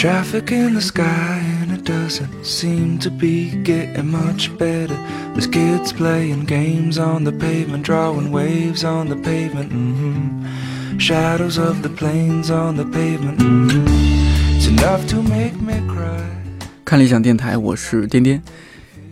[0.00, 4.96] traffic in the sky and it doesn't seem to be getting much better.
[5.34, 9.70] There's kids playing games on the pavement, drawing waves on the pavement.
[9.70, 10.96] Mm-hmm.
[10.96, 13.40] Shadows of the planes on the pavement.
[13.40, 14.56] Mm-hmm.
[14.56, 16.24] It's enough to make me cry.
[16.82, 18.42] 看理想电台，我是颠颠。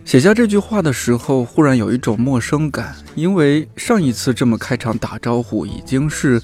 [0.05, 6.41] 写下这句话的时候，忽然有一种陌生感，因为上一次这么开场打招呼，已经是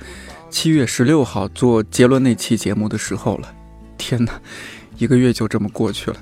[0.51, 3.51] 七月十六号做杰伦那期节目的时候了。
[3.97, 4.39] 天哪，
[4.97, 6.17] 一个月就这么过去了，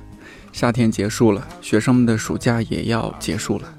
[0.52, 3.74] 夏天结束了，学生们的暑假也要结束了。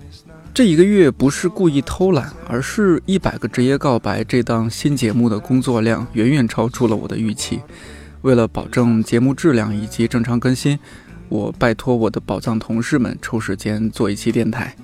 [0.53, 7.61] 这一个月不是故意偷懒，而是一百个职业告白这档新节目的工作量远远超出了我的预期。
[8.23, 10.79] 为了保证节目质量以及正常更新，
[11.29, 14.75] 我拜托我的宝藏同事们抽时间做一期电台。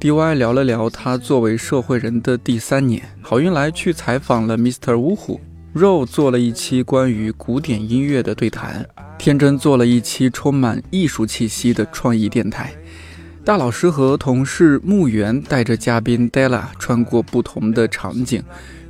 [0.00, 4.96] DY 聊了聊他作为社会人的第三年，郝云来去采访了 Mr.
[4.96, 5.40] 呜呼。
[5.76, 8.88] Ro 做了一期关于古典音乐的对谈，
[9.18, 12.72] 天真做了一期充满艺术气息的创意电台。
[13.44, 18.42] 大老师和同事木原带着嘉宾 Della 穿过不同的场景，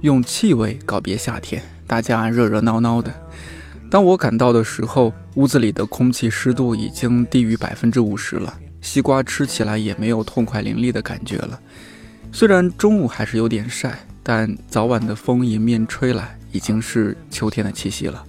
[0.02, 3.12] 用气味告别夏天，大家热热闹闹的。
[3.90, 11.58] 当我赶到的时候，屋子里的空气湿度已经低于百分之五十了，西瓜吃起来也没有痛快淋漓的感觉了。
[12.30, 16.38] 虽然中午还是有点晒，但早晚的风迎面吹来。
[16.56, 18.24] 已经是秋天的气息了。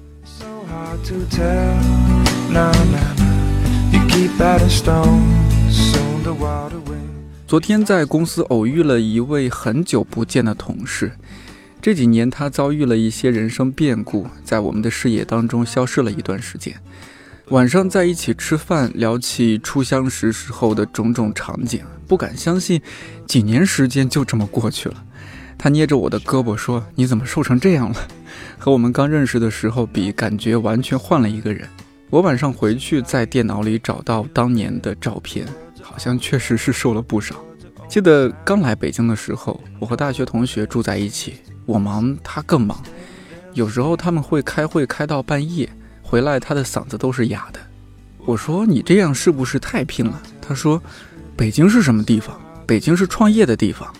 [7.48, 11.14] 昨天在公司偶遇了一位很久不见的同事，
[11.82, 16.76] 这几年他遭遇了一些人生变故，在我们的视野当中消失了一段时间。
[17.52, 22.82] 晚上在一起吃饭，聊起初相识时候的种种场景，不敢相信，
[23.26, 25.02] 几年时间就这么过去了。
[25.58, 27.96] 他捏着我的胳膊说：“你怎么瘦成这样了？
[28.58, 31.68] 和我们刚认识的时候比，感觉完全换了一个人。”
[32.10, 35.46] 我晚上回去在电脑里找到当年的照片，
[35.82, 37.36] 好像确实是瘦了不少。
[37.90, 42.82] 记得刚来北京的时候，我和大学同学住在一起，我忙他更忙，
[43.54, 45.70] 有时候他们会开会开到半夜，
[46.02, 47.60] 回来他的嗓子都是哑的。
[48.26, 50.82] 我说：“你这样是不是太拼了？”他说
[51.36, 52.40] ：“北京是什么地方？
[52.66, 53.94] 北京是创业的地方。”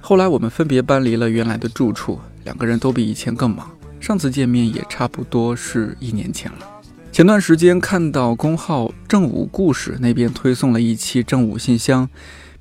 [0.00, 3.70] 后来我们分别搬离了原来的住处，两个人都比以前更忙。
[4.00, 6.70] 上次见面也差不多是一年前了。
[7.10, 12.08] 前段时间看到公号正午故事那边推送了一期正午信箱，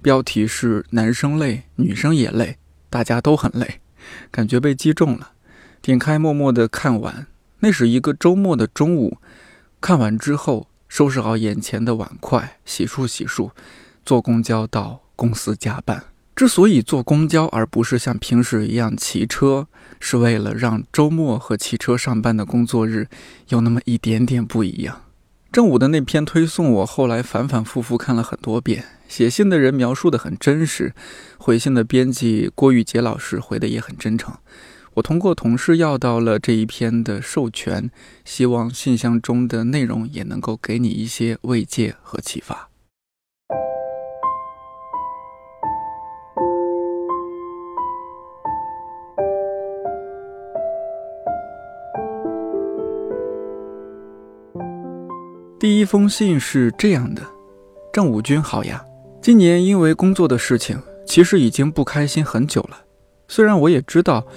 [0.02, 2.58] 标题是“男生累，女生也累，
[2.90, 3.82] 大家都很累”，
[4.32, 5.32] 感觉被击中了。
[5.82, 7.28] 点开默默的看完。
[7.60, 9.18] 那是一个周末的中午，
[9.82, 13.52] 看完之后收拾好眼前的碗筷，洗漱洗漱，
[14.06, 16.13] 坐公交到公司加班。
[16.36, 19.68] 之所以坐公交而不是像平时一样骑车，
[20.00, 23.08] 是为了让周末和骑车上班的工作日
[23.50, 25.02] 有那么一点点不一样。
[25.52, 28.84] 正午的那篇推送，我后来反反复复看了很多遍。
[29.08, 30.96] 写信的人描述的很真实，
[31.38, 34.34] 回信的编辑郭玉杰老师回的也很真诚。
[34.96, 37.92] 我通过同事要到了这一篇的授权，
[38.26, 42.73] 希望信箱中的内容也能够给你一些慰藉和启发。
[55.64, 57.22] 第一封信是这样的：
[57.94, 58.84] 郑武军好呀，
[59.22, 62.78] 今年因为工作的事情，其实已经不开心很久了。
[63.30, 64.28] 虽然我也知道，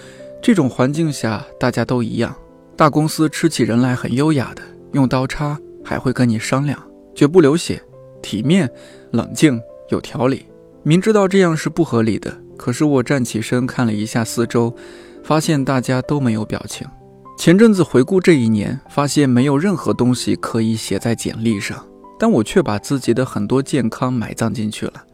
[0.41, 2.33] 这种环境下大家都一样，
[2.77, 6.81] 大公司吃起人来很优雅的，用刀叉还会跟你商量，
[7.13, 7.83] 绝不流血，
[8.23, 8.71] 体面、
[9.11, 10.47] 冷静、有条理。
[10.85, 14.73] 明知道这样是不合理的，可是我站起身看了一下四周，
[15.25, 16.87] 发现大家都没有表情。
[17.37, 21.87] 前阵子回顾这一年，发现没有任何东西可以写在简历上，
[22.19, 25.05] 但我却把自己的很多健康埋葬进去了。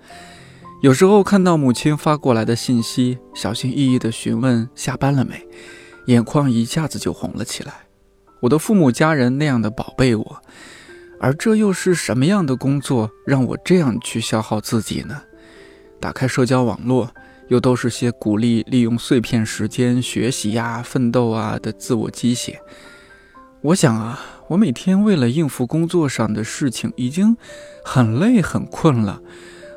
[0.83, 5.47] 有时候看到母亲发过来的信息，小心翼翼地询问下班了没，
[6.07, 7.73] 眼眶一下子就红了起来。
[8.41, 10.43] 我的父母家人那样的宝贝我，
[11.21, 15.21] 而这又是什么样的工作让我这样去消耗自己呢？
[16.01, 17.11] 打开社交网络。
[17.49, 22.61] 又都是些鼓励利用碎片时间学习呀、奋斗啊的自我鸡血。
[23.63, 27.37] 我想啊，我每天为了应付工作上的事情已经
[27.85, 29.21] 很累很困了，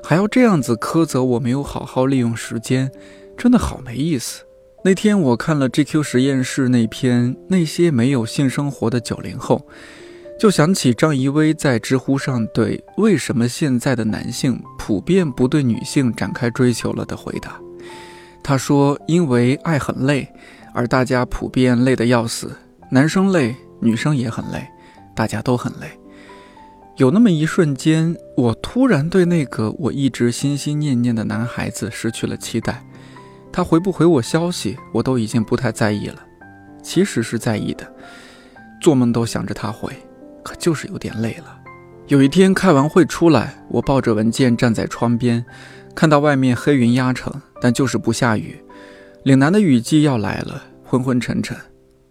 [0.03, 2.91] 还要这样子苛责我没有好好利用时间，
[3.37, 4.43] 真的好没意思。
[4.83, 9.67] 那天我看了 GQ 实验室那篇《那些没有性生活的九零后》。
[10.37, 17.59] 就想起张怡薇在知乎上对“为什么现在的男性普遍不对女性展开追求了”的回答。
[18.43, 20.27] 他说：“因为爱很累，
[20.73, 22.55] 而大家普遍累得要死。
[22.91, 24.67] 男生累，女生也很累，
[25.15, 25.87] 大家都很累。
[26.97, 32.85] 有那么一瞬间，我突然对那个我一直心心念念的男孩子失去了期待。
[33.51, 36.21] 他回不回我消息，我都已经不太在意了。
[36.83, 37.89] 其实是在意的，
[38.81, 39.91] 做梦都想着他回，
[40.45, 41.59] 可就是有点累了。
[42.05, 45.43] 有一天开完会出来，我抱着文件站在窗边，
[45.95, 48.63] 看到外面黑云压城，但就是不下雨。
[49.23, 51.57] 岭南的雨季要来了，昏昏沉沉。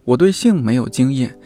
[0.03, 1.39] 我对性没有经验，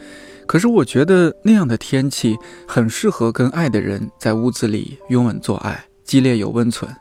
[0.47, 2.35] 可是我觉得那样的天气
[2.67, 6.91] 很适合跟爱的人在屋子里拥吻做爱，激烈有温存，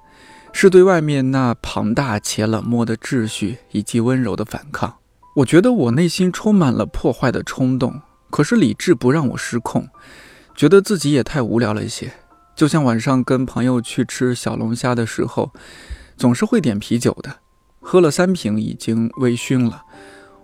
[0.52, 4.94] 是对外面那庞大且冷漠的秩序以及温柔的反抗。
[5.37, 7.99] 我觉得我内心充满了破坏的冲动，
[8.31, 9.89] 可是理智不让我失控。
[10.55, 12.13] 觉得自己也太无聊了一些，
[12.57, 15.53] 就像晚上跟朋友去吃小龙虾的时候，
[16.17, 17.37] 总是会点啤酒的，
[17.81, 19.85] 喝了三瓶已经微醺了。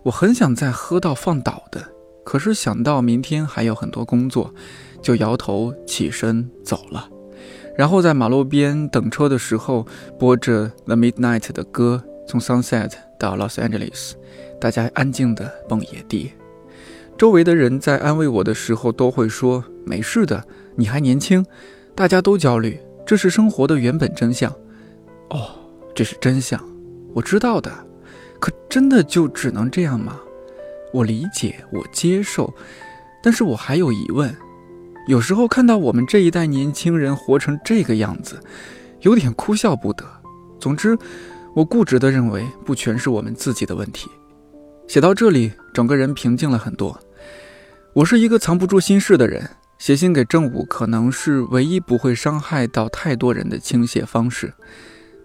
[0.04, 1.88] 我很想再喝到放倒的，
[2.24, 4.54] 可是想到明天还有很多工作，
[5.02, 7.08] 就摇头起身走了。
[7.76, 9.84] 然后在马路边等车的时候，
[10.16, 14.12] 播着 The Midnight 的歌，从 Sunset 到 Los Angeles，
[14.60, 16.30] 大家安静的蹦野迪。
[17.16, 20.44] 周围的人在安慰我的时候，都会说：“没事的，
[20.74, 21.44] 你还年轻。”
[21.94, 24.52] 大家都焦虑，这是生活的原本真相。
[25.30, 25.50] 哦，
[25.94, 26.60] 这是真相，
[27.14, 27.70] 我知道的。
[28.40, 30.20] 可真的就只能这样吗？
[30.92, 32.52] 我理解，我接受，
[33.22, 34.34] 但是我还有疑问。
[35.06, 38.40] 有时候看到我们这一代年轻人活成这个样子，
[39.00, 40.04] 有点哭笑不得。
[40.58, 40.98] 总之，
[41.54, 44.10] 我固执地认为，不全是我们自己的问题。
[44.86, 47.00] 写到这里，整个人平静了很多。
[47.94, 49.48] 我是一个藏不住心事的人，
[49.78, 54.52] 写信给正午可能是唯一不会伤害到太多人的倾泻方式。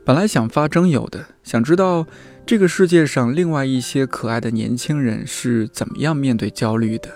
[0.05, 2.07] 本来想发征友的，想知道
[2.45, 7.09] 这个世界上另外一些可爱的年轻人是怎么样面对焦虑的。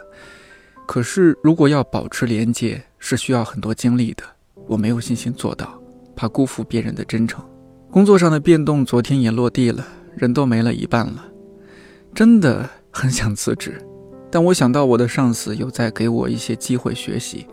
[0.85, 4.23] 可是如果要保持连接，是需要很多精力的，
[4.67, 5.81] 我没有信心做到，
[6.15, 7.43] 怕辜负别人的真诚。
[7.89, 11.25] 工作上的变动昨天也落地了，人都没了一半了。
[12.15, 13.83] 真的很想辞职，
[14.31, 17.47] 但我想到我的上司有在给我一些机会学习，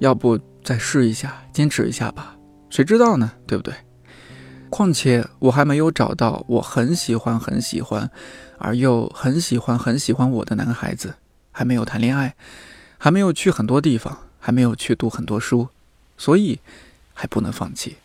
[0.00, 2.36] 要不再试一下，坚持一下吧？
[2.68, 3.32] 谁知道呢？
[3.46, 3.72] 对不对？
[4.68, 8.10] 况且我还没有找到我很喜欢很喜欢，
[8.58, 11.14] 而又很喜欢很喜欢我的男孩子，
[11.50, 12.36] 还没有谈恋爱，
[12.98, 15.68] 还没有去很多地方，还没有去读很多书，
[16.18, 16.60] 所以
[17.14, 17.96] 还不能放弃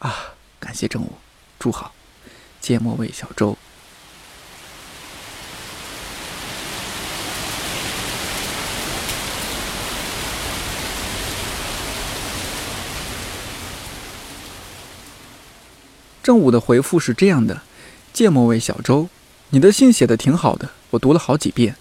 [0.00, 0.12] 啊！
[0.58, 1.12] 感谢正午，
[1.58, 1.92] 祝好，
[2.60, 3.56] 芥末味小粥。
[16.24, 17.60] 正午的回复是这样的：
[18.14, 19.10] 芥末味小周，
[19.50, 21.76] 你的信写的挺好的，我读了好几遍。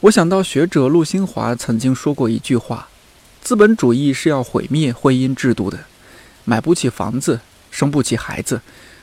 [0.00, 2.88] 我想到学者陆新华曾经说过一句话：
[3.40, 5.86] 资本主义是要毁灭婚姻制度的。
[6.44, 7.40] 买不起房子，
[7.70, 8.60] 生不起孩子，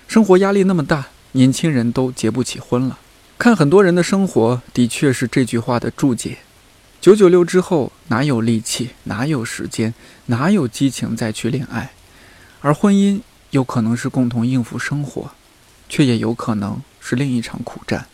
[0.07, 2.99] 生活压力那么大，年轻人都结不起婚了。
[3.39, 6.37] 看很多人的生活，的确是这句话的注解。
[7.01, 9.95] 九九六之后，哪有力气，哪有时间，
[10.27, 11.93] 哪有激情再去恋爱？
[12.61, 13.21] 而婚姻。
[13.51, 15.31] 有可能是共同应付生活，
[15.87, 18.07] 却也有可能是另一场苦战。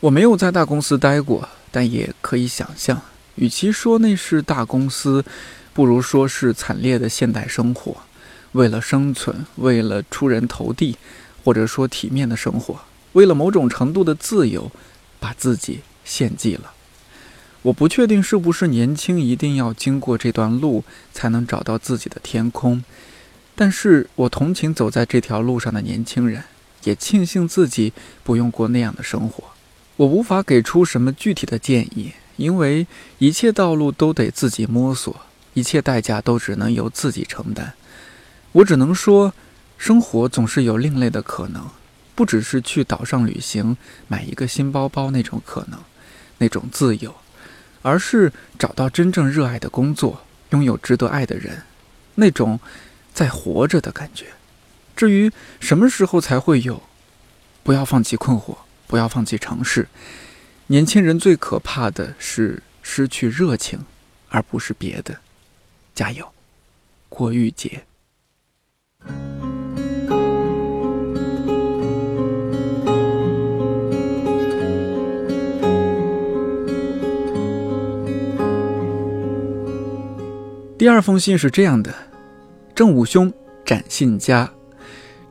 [0.00, 3.00] 我没有在大公司待过，但也可以想象，
[3.36, 5.24] 与其说那是大公司，
[5.72, 7.96] 不如说是惨烈的现代生活。
[8.52, 10.96] 为了生存，为了出人头地，
[11.42, 12.80] 或者说体面的生活，
[13.12, 14.70] 为了某种程度的自由，
[15.18, 16.72] 把自己献祭了。
[17.62, 20.82] 我不确定是不是年轻一定要经过这段路
[21.14, 22.82] 才能找到自己的天空。
[23.54, 26.42] 但是我同情走在这条路上的年轻人，
[26.84, 27.92] 也庆幸自己
[28.24, 29.44] 不用过那样的生活。
[29.96, 32.86] 我无法给出什么具体的建议，因为
[33.18, 35.14] 一切道路都得自己摸索，
[35.52, 37.74] 一切代价都只能由自己承担。
[38.52, 39.34] 我只能说，
[39.76, 41.68] 生活总是有另类的可能，
[42.14, 43.76] 不只是去岛上旅行、
[44.08, 45.78] 买一个新包包那种可能，
[46.38, 47.14] 那种自由，
[47.82, 51.62] 而是找到真正热爱的工作，拥有值得爱的人，
[52.14, 52.58] 那种。
[53.12, 54.26] 在活着的感觉。
[54.94, 56.82] 至于什么时候才会有，
[57.62, 59.88] 不要放弃困惑，不要放弃尝试。
[60.68, 63.84] 年轻人最可怕的是失去热情，
[64.28, 65.18] 而不是别的。
[65.94, 66.32] 加油，
[67.08, 67.84] 郭玉洁。
[80.78, 82.11] 第二封信是这样的。
[82.74, 83.30] 正午兄
[83.66, 84.50] 展信佳，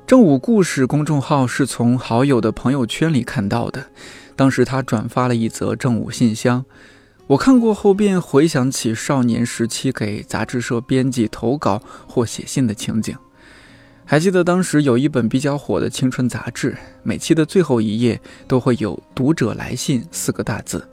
[0.06, 3.88] 正午故事公众号是从好友的朋友圈里看到的。
[4.36, 6.64] 当时他转发了一则正午信箱，
[7.26, 13.18] 我看过后便回想起少年时期给杂志社编辑投稿或写信的情景。
[14.06, 20.88] 还记得当时有一本比较火的青春杂志，每期的最后一页都会有“读者来信”四个大字，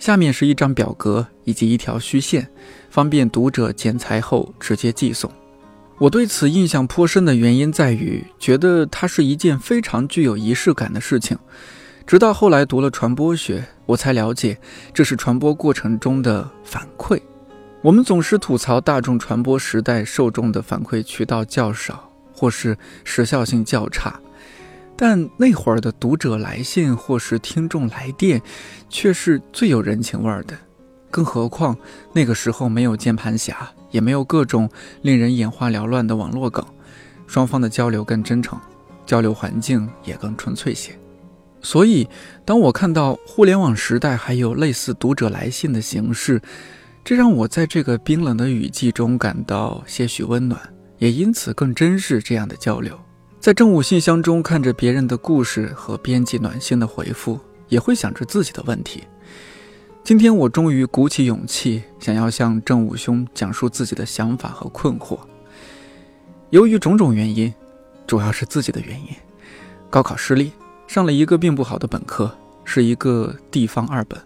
[0.00, 2.48] 下面是一张表格以及一条虚线，
[2.90, 5.30] 方便读者剪裁后直接寄送。
[5.98, 11.38] 我对此印象颇深的原因在于，觉得它是一件非常具有仪式感的事情。
[12.06, 14.58] 直到后来读了传播学，我才了解
[14.94, 17.20] 这是传播过程中的反馈。
[17.82, 22.04] 我们总是吐槽大众传播时代受众的反馈渠道较少。
[22.30, 24.20] 或是时效性较差，
[24.96, 28.40] 但那会儿的读者来信或是听众来电，
[28.88, 30.56] 却是最有人情味儿的。
[31.10, 31.76] 更何况
[32.12, 34.68] 那个时候没有键盘侠，也没有各种
[35.02, 36.64] 令人眼花缭乱的网络梗，
[37.26, 38.58] 双方的交流更真诚，
[39.06, 40.92] 交流环境也更纯粹些。
[41.60, 42.08] 所以，
[42.44, 46.40] 当我看到互联网时代还有类似读者来信的形式，
[47.04, 50.60] 这让我在这个冰冷的雨季中感到些许温暖。
[50.98, 52.98] 也因此更珍视这样的交流，
[53.38, 57.38] 在政务信箱中看着别人的故事和编辑暖心的回复，
[57.68, 59.04] 也会想着自己的问题。
[60.08, 65.18] 今天我终于鼓起勇气，想要向政务兄讲述自己的想法和困惑。
[66.48, 67.52] 由于种种原因，
[68.06, 69.08] 主要是自己的原因，
[69.90, 70.52] 高考失利，
[70.86, 72.34] 上了一个并不好的本科，
[72.64, 74.18] 是一个地方二本。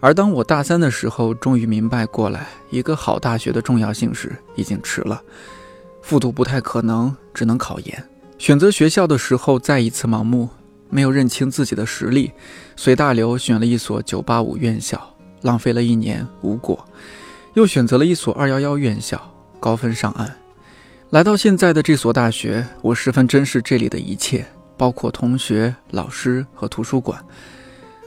[0.00, 5.22] 而当我大三的时候，终于明白过来一个好大学的重要性时，已经迟了。
[6.00, 8.02] 复读不太可能，只能考研。
[8.38, 10.48] 选择学校的时候，再一次盲目，
[10.96, 12.32] 没有认清自己的实力，
[12.74, 14.98] 随大流选了一所985院校，
[15.42, 16.82] 浪费了一年无果。
[17.52, 19.20] 又选择了一所211院校，
[19.60, 20.34] 高分上岸。
[21.10, 24.46] 来到现在的这所大学，我十分珍视这里的一切，
[24.78, 27.22] 包括同学、老师和图书馆。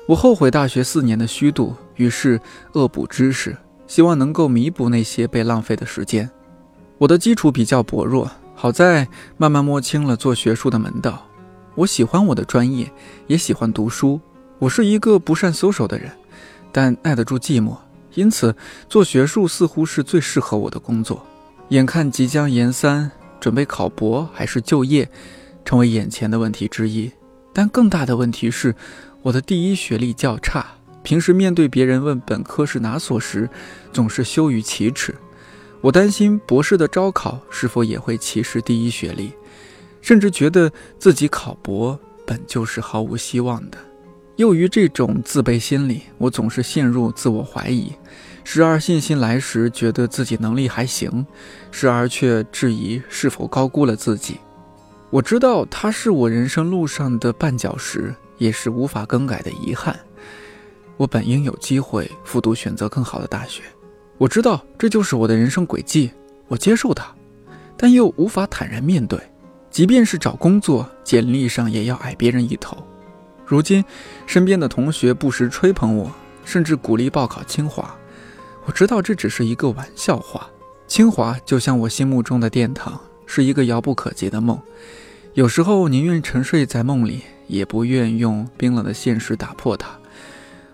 [0.08, 2.42] 我后悔大学四年的虚度，于是
[2.74, 3.56] 恶补知识，
[3.86, 6.28] 希望能够弥补那些被浪费的时间。
[6.98, 11.29] 我的基础比较薄弱，好在慢慢摸清了做学术的门道。
[11.76, 12.92] 我喜欢我的专业，
[13.28, 14.20] 也喜欢读书。
[14.58, 16.12] 我是一个不善搜手的人，
[16.72, 17.78] 但耐得住寂寞，
[18.16, 18.56] 因此
[18.90, 21.26] 做学术似乎是最适合我的工作。
[21.70, 23.10] 眼看即将研三，
[23.40, 25.10] 准备考博还是就业，
[25.64, 27.10] 成为眼前的问题之一。
[27.54, 28.76] 但更大的问题是，
[29.22, 30.66] 我的第一学历较差，
[31.04, 33.50] 平时面对别人问本科是哪所时，
[33.94, 35.16] 总是羞于启齿。
[35.82, 39.32] 我担心博士的招考是否也会歧视第一学历，
[40.02, 43.78] 甚至觉得自己考博本就是毫无希望的。
[44.36, 47.92] 由于这种自卑心理，我总是陷入自我怀疑，
[48.44, 51.26] 时而信心来时觉得自己能力还行，
[51.72, 54.38] 时而却质疑是否高估了自己。
[55.10, 60.00] 我知道它是我人生路上的绊脚石，也是无法更改的遗憾。
[60.96, 63.64] 我本应有机会复读，选择更好的大学。
[64.18, 66.12] 我知道这就是我的人生轨迹，
[66.48, 67.14] 我接受它，
[67.76, 69.20] 但又无法坦然面对。
[69.70, 72.78] 即便是找工作，简历上也要矮别人一头。
[73.46, 73.84] 如今，
[74.26, 76.12] 身边的同学不时吹捧我，
[76.46, 77.96] 甚至鼓励报考清华。
[78.66, 80.48] 我知道这只是一个玩笑话。
[80.88, 84.60] 清华就像我心目中的殿堂，是一个遥不可及的梦。
[85.34, 89.90] 有时候宁愿沉睡在梦里，也不愿用冰冷的现实打破它。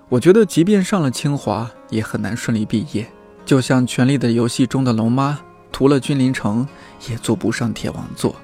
[0.07, 3.05] 我觉得，即便上了清华，也很难顺利毕业。
[3.45, 5.39] 就像《权力的游戏》中的龙妈，
[5.71, 6.67] 屠了君临城
[7.09, 8.35] 也做不上铁王座。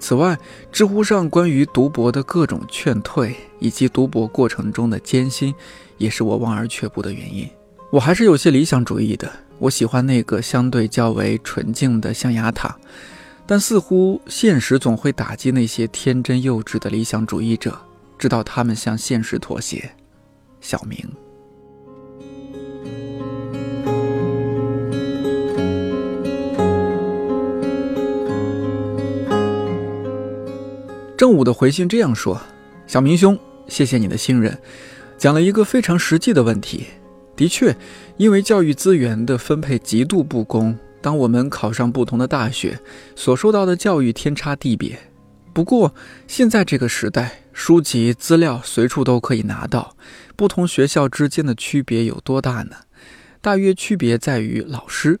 [0.00, 0.36] 此外，
[0.72, 5.54] 知乎上关于读博的各种劝退，以及读博过程中的艰辛，
[5.98, 7.48] 也是我望而却步的原因。
[7.92, 12.76] 我还是有些理想主义的，我喜欢那个相对较为纯净的象牙塔，
[13.46, 17.78] 但似乎现实总会打击那些天真幼稚的理想主义者，
[18.18, 19.90] 直到他们向现实妥协。
[20.60, 20.98] 小明。
[31.20, 32.40] 正午的回信这样说
[32.88, 34.58] ：“小明兄，谢谢你的信任，
[35.18, 36.86] 讲了一个非常实际的问题。
[37.36, 37.76] 的确，
[38.16, 42.80] 因为教育资源的分配极度不公，当我们考上不同的大学，
[43.14, 44.98] 所受到的教育天差地别。
[45.52, 45.94] 不过，
[46.26, 49.94] 现在这个时代，书籍资料随处都可以拿到，
[50.36, 52.76] 不同学校之间的区别有多大呢？
[53.42, 55.20] 大约区别在于老师。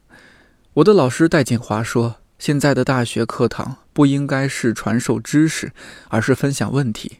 [0.72, 5.72] 我的老师戴锦华说。”现在的大学课堂不应该是传授知识，
[6.08, 7.18] 而是分享问题。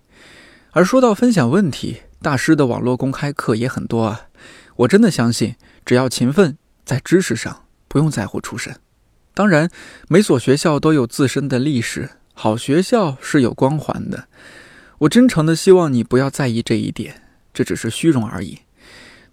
[0.71, 4.29] 而说到分享问题，大师的网络公开课也很多啊。
[4.77, 6.57] 我真的相信，只要勤奋，
[6.87, 8.75] 在知识上不用在乎出身。
[9.35, 9.69] 当然，
[10.09, 14.29] 每所学校都有自身的历史，好学校是有光环的。
[15.01, 17.21] 我真诚的希望你不要在意这一点，
[17.53, 18.61] 这只是虚荣而已。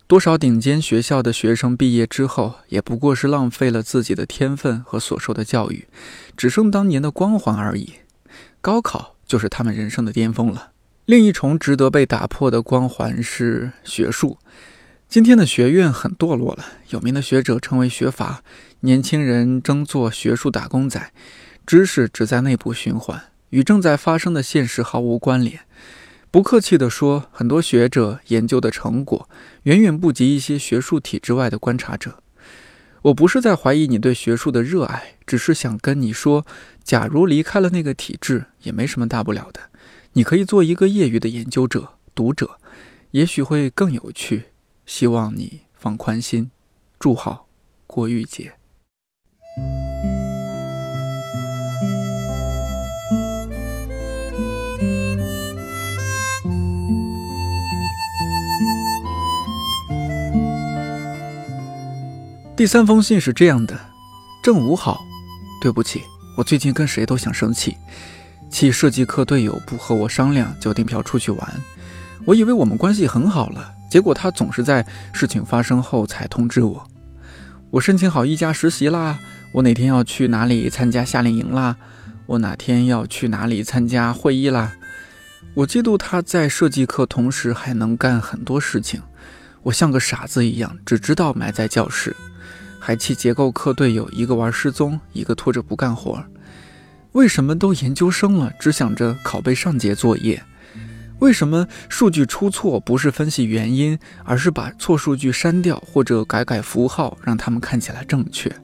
[0.08, 5.86] 多少顶尖学校的学生毕业之后，也不过是浪费了自己的天分和所受的教育，
[6.38, 7.96] 只剩当年的光环而已。
[8.62, 10.72] 高考就是他们人生的巅峰了。
[11.04, 14.38] 另一重值得被打破的光环是学术。
[15.10, 18.42] 今天的学院很堕落了，有名的学者成为学阀，
[18.80, 21.12] 年轻人争做学术打工仔，
[21.66, 25.60] 知识只在内部循环，与正在发生的现实毫无关联。
[26.30, 29.30] 不客气地说，很多学者研究的成果
[29.64, 32.22] 远远不及一些学术体制外的观察者。
[33.04, 36.46] 我不是在怀疑你对学术的热爱，只是想跟你说，
[36.84, 39.62] 假如离开了那个体制，也没什么大不了的。
[40.14, 42.60] 你可以做一个业余的研究者、读者，
[43.12, 44.46] 也许会更有趣。
[44.86, 46.52] 希望你放宽心。
[47.00, 47.48] 祝好，
[47.86, 48.57] 郭玉洁。
[62.58, 63.80] 第三封信是这样的：
[64.42, 65.06] 正午好，
[65.62, 66.02] 对不起，
[66.36, 67.78] 我最近跟谁都想生气，
[68.50, 71.62] 气设计课队友不和我商量就订票出去玩。
[72.26, 74.84] 我以为我们关系很好了，结果他总是在
[75.14, 76.84] 事情发生后才通知我。
[77.70, 79.20] 我申请好一家实习啦，
[79.52, 81.76] 我哪天要去哪里参加夏令营啦，
[82.26, 84.74] 我哪天要去哪里参加会议啦。
[85.54, 89.00] 我嫉妒他在设计课同时还能干很多事情，
[89.62, 92.16] 我像个傻子一样，只知道埋在教室。
[92.80, 96.24] 还气结构课队友一个玩失踪，一个拖着不干活。
[97.14, 100.44] 为什么都研究生了，只想着拷贝上节作业？
[101.20, 108.56] 为什么数据出错不是分析原因，而是把错数据删掉或者改改符号，让他们看起来正确？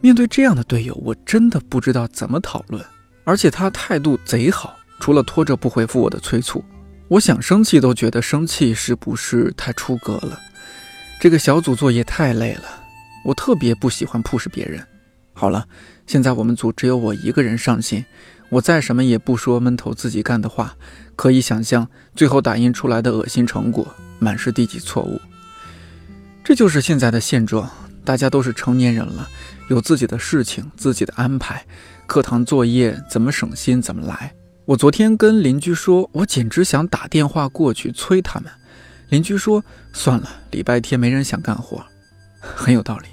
[0.00, 2.84] 面对这样的队友，我真的不知道怎么讨论。
[3.22, 6.64] 而且他态度贼好，除了拖着不回复我的催促，
[7.06, 10.40] 我想生气都觉得生气是不是太出格了？
[11.20, 12.79] 这个小组作业太累了。
[13.24, 14.86] 我特别不喜欢 push 别人。
[15.32, 15.66] 好了，
[16.06, 18.04] 现在我们组只有我一个人上线，
[18.50, 20.76] 我再什么也不说，闷头自己干的话，
[21.16, 25.20] 可以想象最后打印出来的恶心成果，满是低级错误。
[26.44, 27.70] 这就是现在的现状。
[28.02, 29.28] 大家都是成年人了，
[29.68, 31.64] 有自己的事情，自己的安排，
[32.06, 34.34] 课堂作业怎么省心怎么来。
[34.64, 38.50] 我昨天跟邻居说，我简直想打电话过去催他们。
[39.10, 41.84] 邻居说，算了，礼拜天没人想干活。
[42.40, 43.06] 很有道理，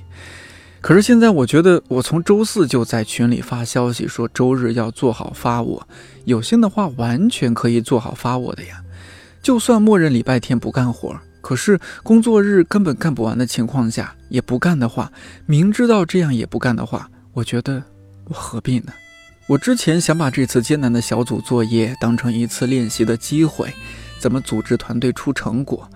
[0.81, 5.87] 可是现在我觉得，我从周四就在群里发消息说周日要做好发我，
[6.25, 8.81] 有心的话完全可以做好发我的呀。
[9.43, 15.11] 就算默认礼拜天不干活，可是工作日根本干不完的情况下也不干的话，
[15.45, 17.83] 明知道这样也不干的话，我觉得
[18.25, 18.93] 我何必呢？
[19.47, 23.73] 我之前想把这次艰难的小组作业当成一次练习的机会，
[24.19, 25.89] 怎么组织团队出成果。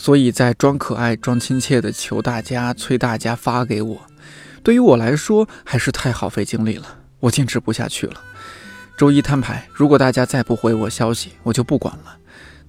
[0.00, 4.00] 所以在装可爱、装亲切的求大家、催大家发给我，
[4.62, 8.22] 对于我来说还是太耗费精力了，我坚持不下去了。
[8.96, 12.16] 周一摊牌，如果大家再不回我消息，我就不管了，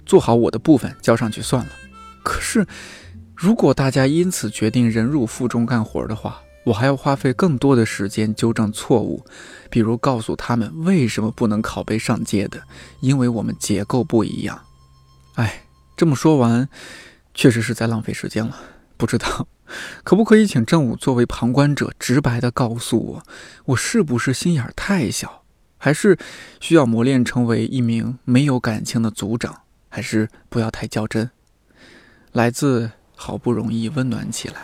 [0.04, 1.70] 做好我的部分交上去算了。
[2.24, 2.66] 可是，
[3.36, 9.24] 如果大家因此决定忍辱负重干活的话，我还要花费更多的时间纠正错误，
[9.70, 12.60] 比如告诉他们为什么不能拷贝上街的，
[12.98, 14.60] 因为我们结构不一样。
[15.36, 15.62] 哎，
[15.96, 16.68] 这么说完。
[17.34, 18.56] 确实是在浪费时间了，
[18.96, 19.46] 不知道
[20.02, 23.22] 可不可以请正午作为旁观者，直白的告诉我，
[23.66, 25.44] 我是不是心眼太小，
[25.78, 26.18] 还是
[26.60, 31.30] 需要磨练成为一名没有感情的组长，还是不要太较真？
[32.32, 34.62] 来自好不容易温暖起来。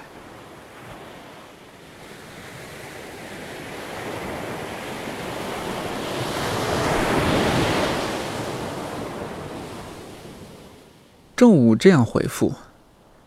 [11.37, 12.55] 正午这样回复：“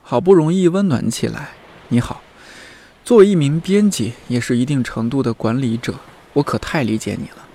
[0.01, 1.51] 好不容易温暖起来。
[1.89, 2.23] 你好，
[3.05, 5.93] 作为一名编辑，也是一定程度的管理者，
[6.33, 7.47] 我可太理解你了。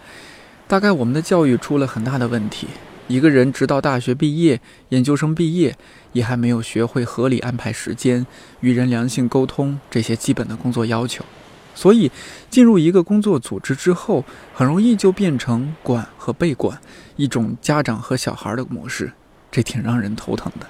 [0.68, 2.68] 大概我们的教育出了很大的问题。
[3.08, 5.76] 一个人直到大学毕业、研究生毕业，
[6.12, 8.24] 也还没有学会合理安排时间、
[8.60, 11.24] 与人良性沟通这些基本的工作要求。
[11.74, 12.12] 所以，
[12.48, 16.80] 进入一个工作组织之后，很容易就变成管和被管，
[17.16, 19.10] 一种家长和小孩的模式。”
[19.54, 20.66] 这挺让人头疼的。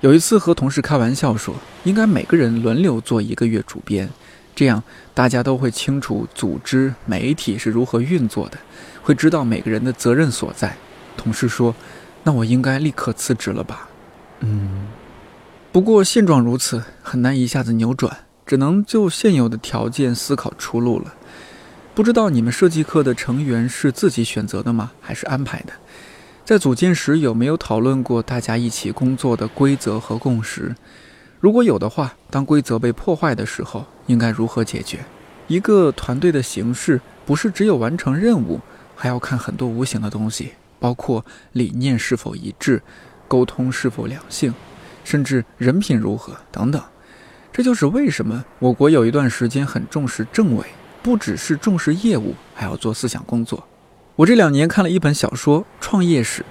[0.00, 4.08] 有一次和同事开玩笑说，应该每个人轮流做一个月主编，
[4.54, 8.56] 这样大家都会清楚组织媒体是如何运作的，
[9.02, 10.74] 会知道每个人的责任所在。
[11.18, 11.74] 同事说
[12.24, 13.90] ：“那我应该立刻辞职了吧？”
[14.40, 14.88] 嗯，
[15.70, 21.12] 不过现状如此，很难一下子扭转，只能就现有的条件思考出路了。
[21.94, 24.92] 不知道你们设计课的成员是自己选择的吗？
[25.02, 25.74] 还是安排的？
[26.44, 30.74] 在组建时有没有讨论过大家一起工作的规则和共识？
[31.38, 35.04] 如果有的话，当规则被破坏的时候，应该如何解决？
[35.46, 38.60] 一个团队的形式不是只有完成任务，
[38.96, 42.82] 还要看很多无形的东西，包括理念是否一致，
[43.28, 44.52] 沟通是否良性，
[45.04, 46.82] 甚至人品如何等等。
[47.52, 50.66] 这就是为什么我国有一段时间很重视政委，
[51.02, 53.64] 不只是重视业务，还要做思想工作。
[54.16, 56.42] 我这两年看了一本小说《创业史》，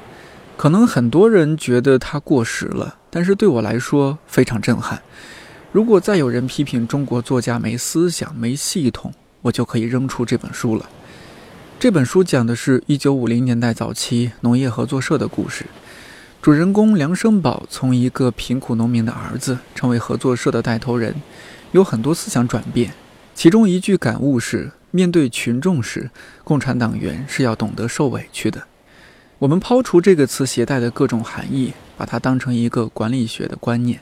[0.57, 2.97] 可能很多人觉得它过时了。
[3.11, 4.99] 但是对我来说非常震撼。
[5.71, 10.89] 如果再有人批评中国作家没思想、没系统，我就可以扔出这本书了。
[11.79, 15.65] 这本书讲的是一九五零年代早期农业合作社的故事。
[16.41, 21.13] 主人公梁生宝从一个贫苦农民的儿子，成为合作社的带头人，
[21.73, 22.93] 有很多思想转变。
[23.35, 26.11] 其中一句感悟是：面对群众时，
[26.43, 28.63] 共产党员是要懂得受委屈的。
[29.39, 31.73] 我们抛除这个词携带的各种含义。
[31.97, 34.01] 把它当成一个管理学的观念，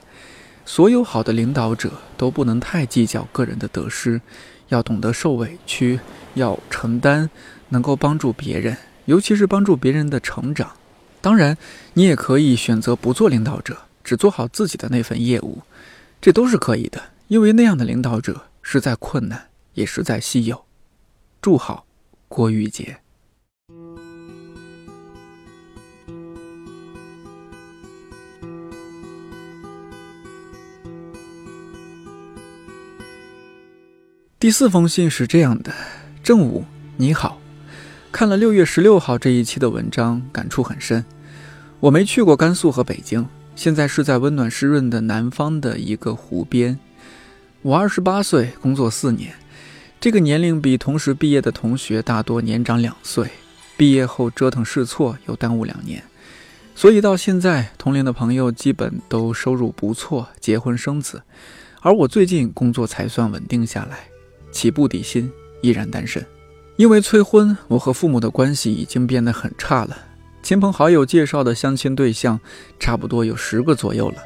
[0.65, 4.21] 所有好的领导者都不能太计较个人的得失，
[4.69, 5.99] 要懂得受委屈，
[6.34, 7.30] 要承担，
[7.67, 10.71] 能够帮助别人，尤其是帮助别人的成长。
[11.19, 11.58] 当然，
[11.95, 15.63] 你也可以选择不做领导者，只做好自己的那份业务，
[16.21, 20.69] 这都是可以的，因为那样的领导者实在困难，也实在稀有。
[21.41, 21.86] 祝好，
[22.28, 22.97] 郭玉洁。
[34.38, 35.73] 第四封信是这样的：
[36.21, 36.65] 正午，
[36.97, 37.39] 你好，
[38.12, 41.06] 看了六月十六号这一期的文章，感触很深。
[41.80, 43.25] 我没去过甘肃和北京，
[43.56, 46.78] 现在是在温暖湿润的南方的一个湖边。
[47.62, 49.34] 我二十八岁，工作四年，
[50.02, 53.30] 这个年龄比同时毕业的同学大多年长两岁。
[53.76, 56.04] 毕业后折腾试错又耽误两年，
[56.76, 61.22] 所以到现在同龄的朋友基本都收入不错，结婚生子，
[61.80, 64.00] 而我最近工作才算稳定下来。
[64.52, 65.32] 起步底薪
[65.62, 66.26] 依然单身，
[66.76, 69.98] 因为催婚，我和父母的关系已经变得很差了。
[70.44, 72.38] 亲朋好友介绍的相亲对象，
[72.80, 74.18] 差不多有十个左右了。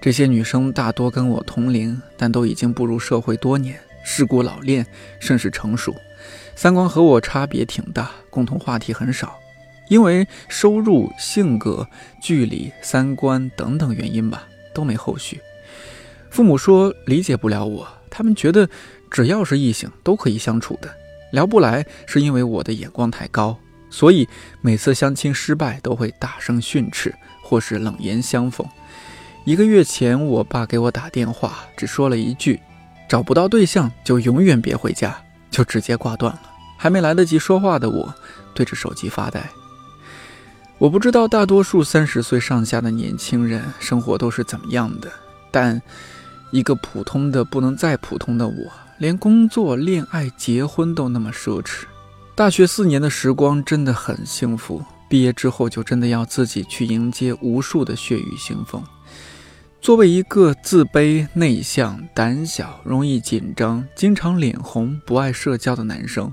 [0.00, 3.78] 这些女生大多跟我同龄，但都已经步入社会多年，
[4.12, 4.84] 世故老练，
[5.20, 5.94] 甚是成熟，
[6.56, 9.38] 三观和我差别挺大，共同话题很少。
[9.88, 11.88] 因为收入、性格、
[12.20, 15.40] 距离、三观等等原因吧，都没后续。
[16.28, 18.68] 父母说理解不了我，他们觉得。
[19.08, 20.88] 只要是异性都可以相处的，
[21.32, 23.56] 聊不来是因为我的眼光太高，
[23.90, 24.28] 所以
[24.60, 28.64] 每次相亲失败都会大声训斥或是冷言相讽。
[29.44, 32.60] 一个月前，我爸给我打电话，只说了一句
[33.10, 35.20] ：“找不到对象就永远别回家”，
[35.50, 36.42] 就直接挂断了。
[36.76, 38.14] 还没来得及说话的我，
[38.54, 39.50] 对着手机发呆。
[40.78, 45.10] 我不知道大多数三十岁上下的年轻人生活都是怎么样的，
[45.50, 45.82] 但
[46.52, 48.72] 一个普通的不能再普通的我。
[48.98, 51.82] 连工作、恋爱、结婚都那么奢侈，
[52.36, 54.80] 大学四年的时光真的很幸福。
[55.08, 58.80] 毕业之后就真的要自己去迎接无数的血雨腥风。
[59.80, 66.32] 作为一个自卑、内向、胆小、容易紧张、经常脸红、不爱社交的男生，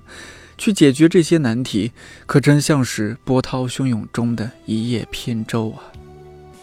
[0.57, 1.93] 去解决这些难题，
[2.25, 5.79] 可真像是波涛汹涌中的一叶扁舟啊！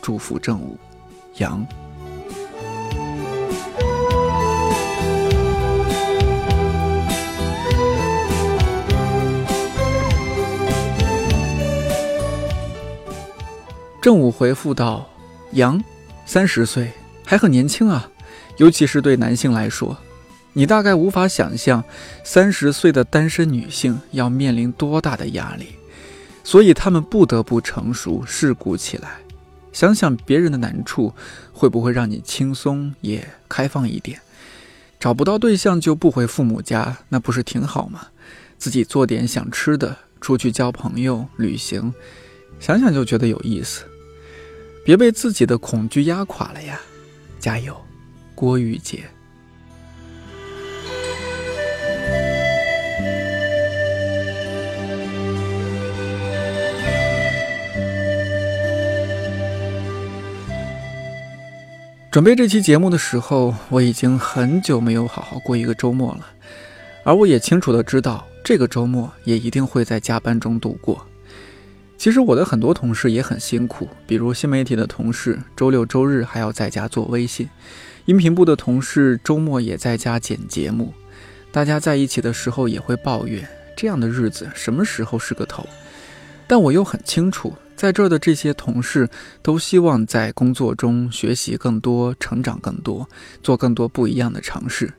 [0.02, 0.78] 祝福正午，
[1.36, 1.66] 杨。
[14.02, 15.08] 正午回复道
[15.52, 15.82] ：“杨，
[16.26, 16.90] 三十岁
[17.24, 18.10] 还很年轻啊，
[18.56, 19.96] 尤其是对男性来说，
[20.52, 21.82] 你大概无法想象
[22.24, 25.76] 三十岁的单身女性要面临多大的压力，
[26.42, 29.18] 所以他们不得不成熟世故起来。
[29.72, 31.12] 想想别人的难处，
[31.52, 34.20] 会不会让你轻松也开放一点？
[35.00, 38.08] 找不到对象就不回父母家，那不是挺好吗？
[38.56, 41.92] 自己做点想吃的，出去交朋友、旅行，
[42.60, 43.84] 想想就觉得有意思。”
[44.84, 46.78] 别被自己的恐惧压垮了呀！
[47.40, 47.74] 加油，
[48.34, 49.02] 郭宇杰。
[62.10, 66.26] 准备这期节目的时候，我已经很久没有好好过一个周末了，
[67.04, 71.04] 而我也清楚的知道，这个周末也一定会在加班中度过。
[71.96, 77.46] 其实我的很多同事也很辛苦，比如新媒体的同事，周六周日还要在家做微信；
[78.04, 80.92] 音频部的同事周末也在家剪节目。
[81.50, 85.66] 大家在一起的时候也会抱怨，这样的日子什么时候是个头？
[86.46, 89.08] 但我又很清楚，在这儿的这些同事
[89.40, 93.08] 都希望在工作中学习更多、成长更多、
[93.42, 94.92] 做更多不一样的尝试。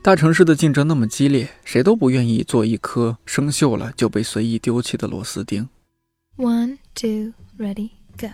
[0.00, 5.68] 大城市的竞争那么激烈，谁都不愿意做一颗生锈了就被随意丢弃的螺丝钉。
[6.40, 8.28] One, two, ready, go.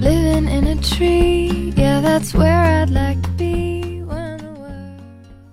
[0.00, 5.02] Living in a tree, yeah, that's where I'd like to be when the world.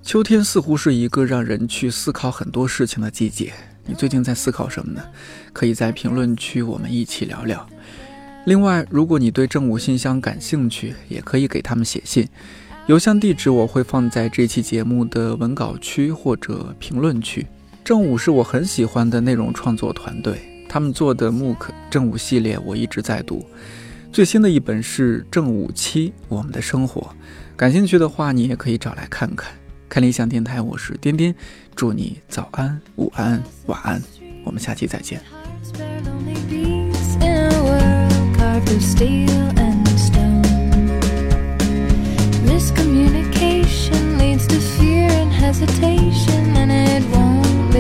[0.01, 3.51] 秋天似乎是一个让人去思考很多事情的季节。
[3.85, 5.03] 你最近在思考什么呢？
[5.51, 7.67] 可以在评论区我们一起聊聊。
[8.45, 12.27] 另外，如果你对正午信箱感兴趣，也可以给他们写信，
[12.87, 17.47] 邮箱地址我会放在这期节目的文稿区或者评论区。
[17.85, 21.57] 正午是我很喜欢的内容创作团队，他们做的 MOOC
[21.89, 23.45] 正午系列我一直在读，
[24.11, 27.15] 最新的一本是正午七我们的生活，
[27.55, 29.53] 感兴趣的话你也可以找来看看。
[29.87, 31.33] 看理想电台，我是颠颠，
[31.75, 34.01] 祝你早安、午安、晚安，
[34.43, 35.42] 我们下期再见。
[38.75, 40.41] Of steel and stone.
[42.49, 47.73] Miscommunication leads to fear and hesitation, and it won't